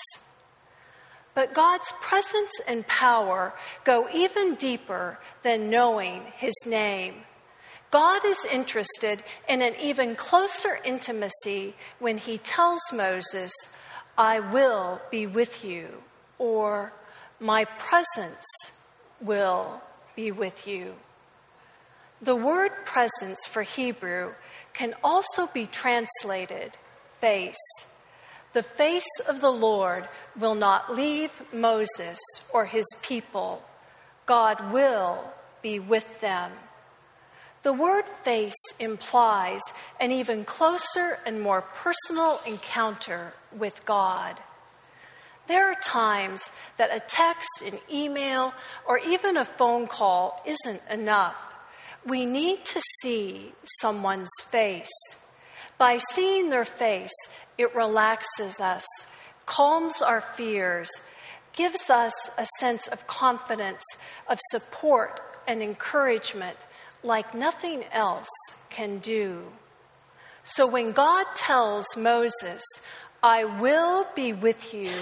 [1.35, 7.15] But God's presence and power go even deeper than knowing his name.
[7.91, 13.53] God is interested in an even closer intimacy when he tells Moses,
[14.19, 16.03] I will be with you,
[16.39, 16.93] or
[17.39, 18.47] my presence
[19.21, 19.81] will
[20.15, 20.95] be with you.
[22.21, 24.33] The word presence for Hebrew
[24.73, 26.73] can also be translated
[27.21, 27.57] face.
[28.53, 30.09] The face of the Lord
[30.39, 32.19] will not leave Moses
[32.53, 33.63] or his people.
[34.25, 35.33] God will
[35.63, 36.53] be with them.
[37.67, 39.61] The word face implies
[39.99, 44.39] an even closer and more personal encounter with God.
[45.49, 48.55] There are times that a text, an email,
[48.87, 51.35] or even a phone call isn't enough.
[52.05, 53.51] We need to see
[53.81, 55.27] someone's face.
[55.77, 57.17] By seeing their face,
[57.59, 58.87] it relaxes us,
[59.45, 60.89] calms our fears,
[61.53, 63.83] gives us a sense of confidence,
[64.29, 66.59] of support and encouragement
[67.07, 68.29] like nothing else
[68.69, 69.45] can do.
[70.45, 72.63] So when God tells Moses,
[73.23, 74.93] I will be with you,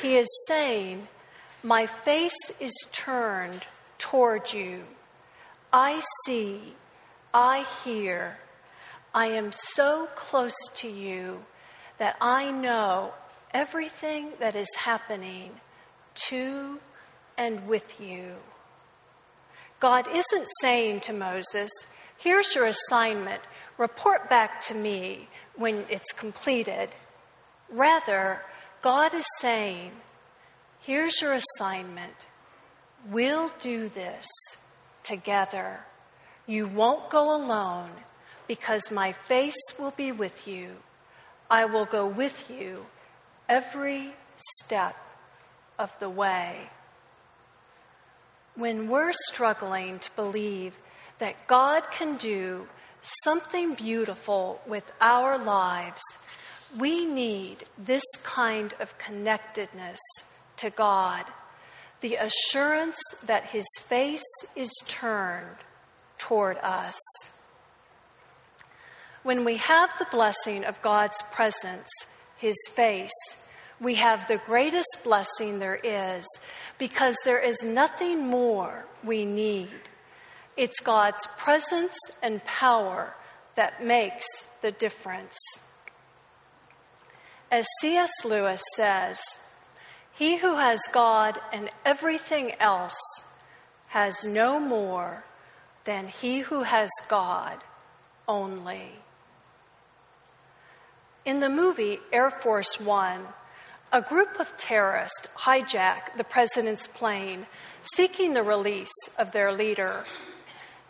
[0.00, 1.08] he is saying,
[1.62, 3.66] My face is turned
[3.98, 4.84] toward you.
[5.72, 6.74] I see,
[7.32, 8.38] I hear,
[9.14, 11.44] I am so close to you
[11.98, 13.14] that I know
[13.54, 15.52] everything that is happening
[16.28, 16.80] to
[17.38, 18.36] and with you.
[19.82, 21.72] God isn't saying to Moses,
[22.16, 23.42] Here's your assignment.
[23.76, 25.26] report back to me
[25.56, 26.90] when it's completed.
[27.68, 28.42] Rather,
[28.80, 29.90] God is saying,
[30.82, 32.28] here's your assignment.
[33.10, 34.28] We'll do this
[35.02, 35.80] together.
[36.46, 37.90] You won't go alone
[38.46, 40.76] because my face will be with you.
[41.50, 42.86] I will go with you
[43.48, 44.94] every step
[45.76, 46.68] of the way.
[48.54, 50.74] When we're struggling to believe
[51.18, 52.68] that God can do
[53.00, 56.02] something beautiful with our lives,
[56.78, 59.98] we need this kind of connectedness
[60.58, 61.24] to God,
[62.00, 64.24] the assurance that His face
[64.54, 65.56] is turned
[66.18, 66.98] toward us.
[69.22, 71.88] When we have the blessing of God's presence,
[72.36, 73.41] His face,
[73.82, 76.24] we have the greatest blessing there is
[76.78, 79.68] because there is nothing more we need.
[80.56, 83.14] It's God's presence and power
[83.56, 84.26] that makes
[84.62, 85.36] the difference.
[87.50, 88.24] As C.S.
[88.24, 89.20] Lewis says,
[90.12, 93.00] he who has God and everything else
[93.88, 95.24] has no more
[95.84, 97.58] than he who has God
[98.28, 98.92] only.
[101.24, 103.26] In the movie Air Force One,
[103.92, 107.46] a group of terrorists hijack the president's plane,
[107.82, 110.04] seeking the release of their leader.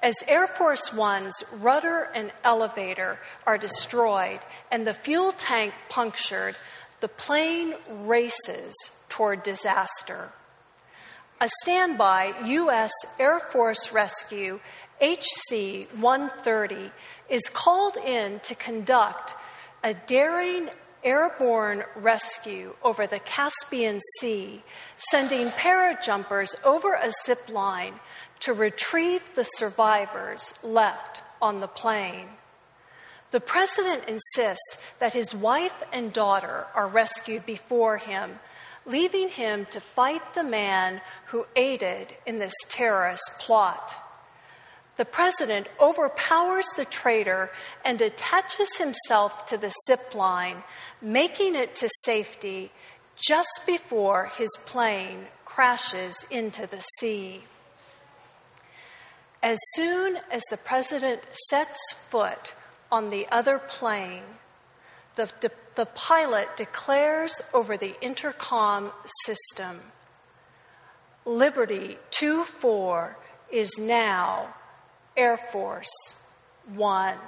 [0.00, 4.38] As Air Force One's rudder and elevator are destroyed
[4.70, 6.54] and the fuel tank punctured,
[7.00, 8.72] the plane races
[9.08, 10.30] toward disaster.
[11.40, 12.92] A standby U.S.
[13.18, 14.60] Air Force Rescue
[15.00, 16.92] HC 130
[17.28, 19.34] is called in to conduct
[19.82, 20.68] a daring
[21.04, 24.62] airborne rescue over the Caspian Sea,
[24.96, 27.94] sending parajumpers over a zip line
[28.40, 32.26] to retrieve the survivors left on the plane.
[33.30, 38.38] The president insists that his wife and daughter are rescued before him,
[38.84, 43.96] leaving him to fight the man who aided in this terrorist plot.
[44.96, 47.50] The president overpowers the traitor
[47.84, 50.62] and attaches himself to the zip line,
[51.00, 52.70] making it to safety
[53.16, 57.42] just before his plane crashes into the sea.
[59.42, 62.54] As soon as the president sets foot
[62.90, 64.22] on the other plane,
[65.16, 68.92] the, the, the, pilot declares over the intercom
[69.24, 69.80] system
[71.24, 73.16] Liberty 2 4
[73.52, 74.54] is now
[75.16, 76.20] Air Force
[76.74, 77.18] One.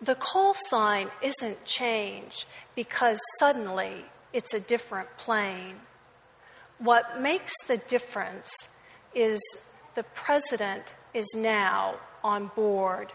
[0.00, 5.76] The call sign isn't change because suddenly it's a different plane.
[6.78, 8.50] What makes the difference
[9.14, 9.40] is
[9.94, 13.12] the president is now on board.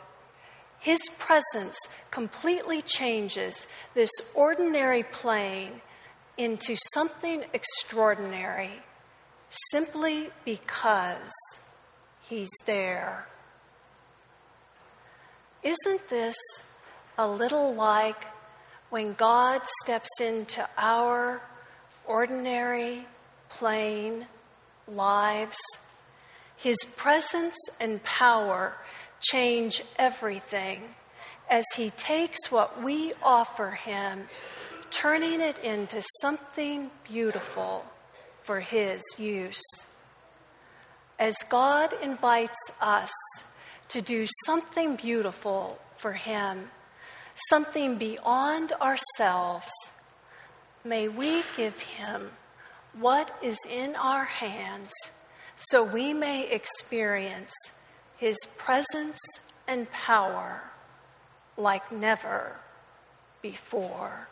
[0.80, 1.78] His presence
[2.12, 5.82] completely changes this ordinary plane
[6.38, 8.84] into something extraordinary
[9.50, 11.34] simply because
[12.30, 13.28] he's there.
[15.64, 16.38] Isn't this
[17.18, 18.26] a little like
[18.90, 21.42] when God steps into our
[22.06, 23.06] ordinary,
[23.50, 24.28] plain
[24.88, 25.58] lives?
[26.56, 28.78] His presence and power
[29.20, 30.84] change everything
[31.50, 34.28] as He takes what we offer Him,
[34.92, 37.86] turning it into something beautiful
[38.44, 39.87] for His use.
[41.20, 43.12] As God invites us
[43.90, 46.70] to do something beautiful for Him,
[47.50, 49.72] something beyond ourselves,
[50.84, 52.32] may we give Him
[52.94, 54.92] what is in our hands
[55.58, 57.52] so we may experience
[58.18, 59.20] his presence
[59.68, 60.64] and power
[61.58, 62.56] like never
[63.42, 64.28] before.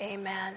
[0.00, 0.54] Amen.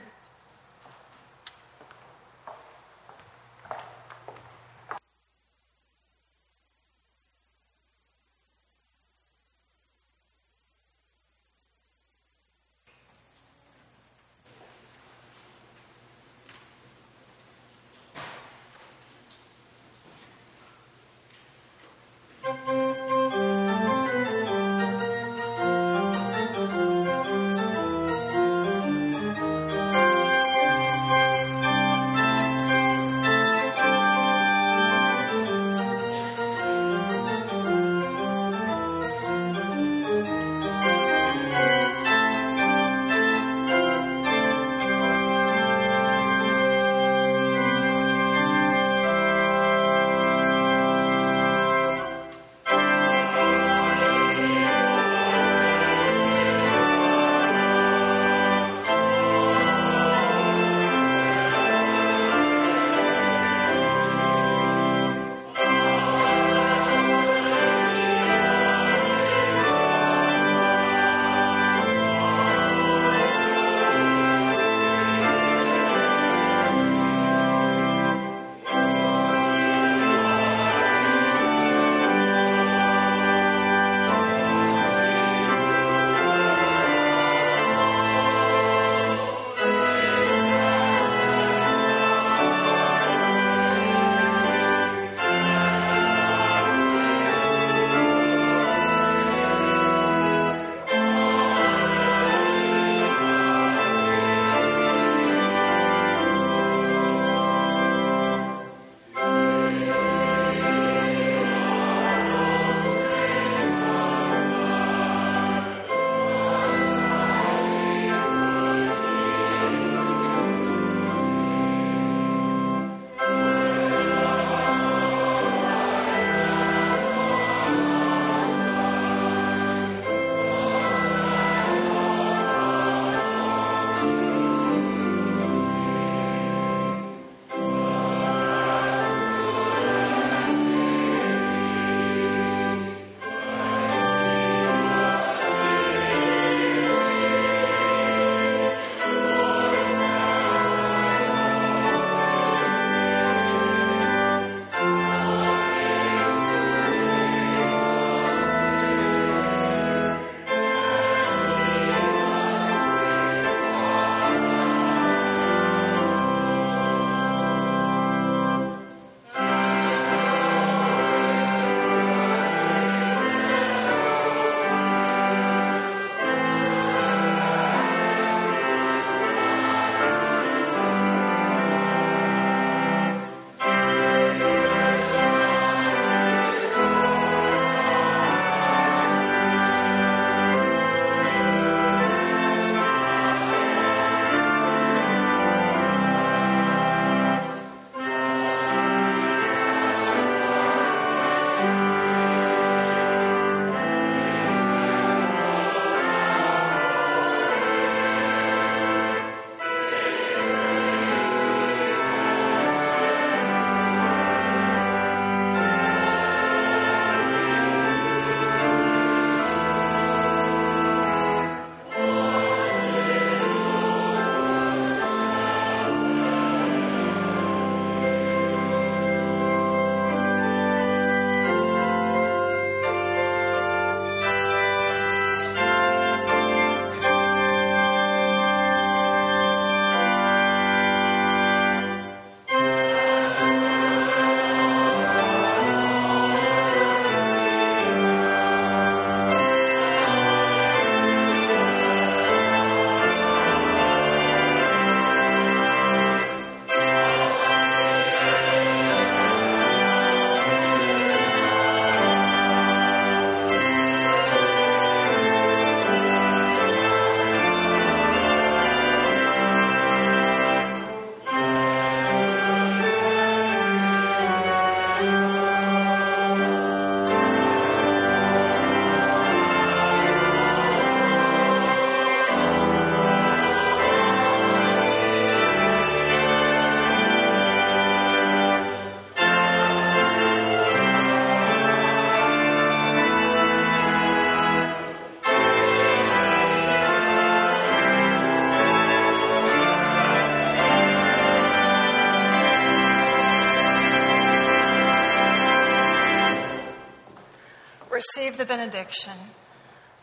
[308.02, 309.14] Receive the benediction.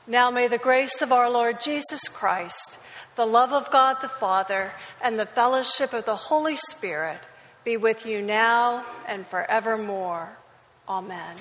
[0.07, 2.79] Now may the grace of our Lord Jesus Christ,
[3.17, 4.73] the love of God the Father,
[5.03, 7.19] and the fellowship of the Holy Spirit
[7.65, 10.29] be with you now and forevermore.
[10.89, 11.35] Amen.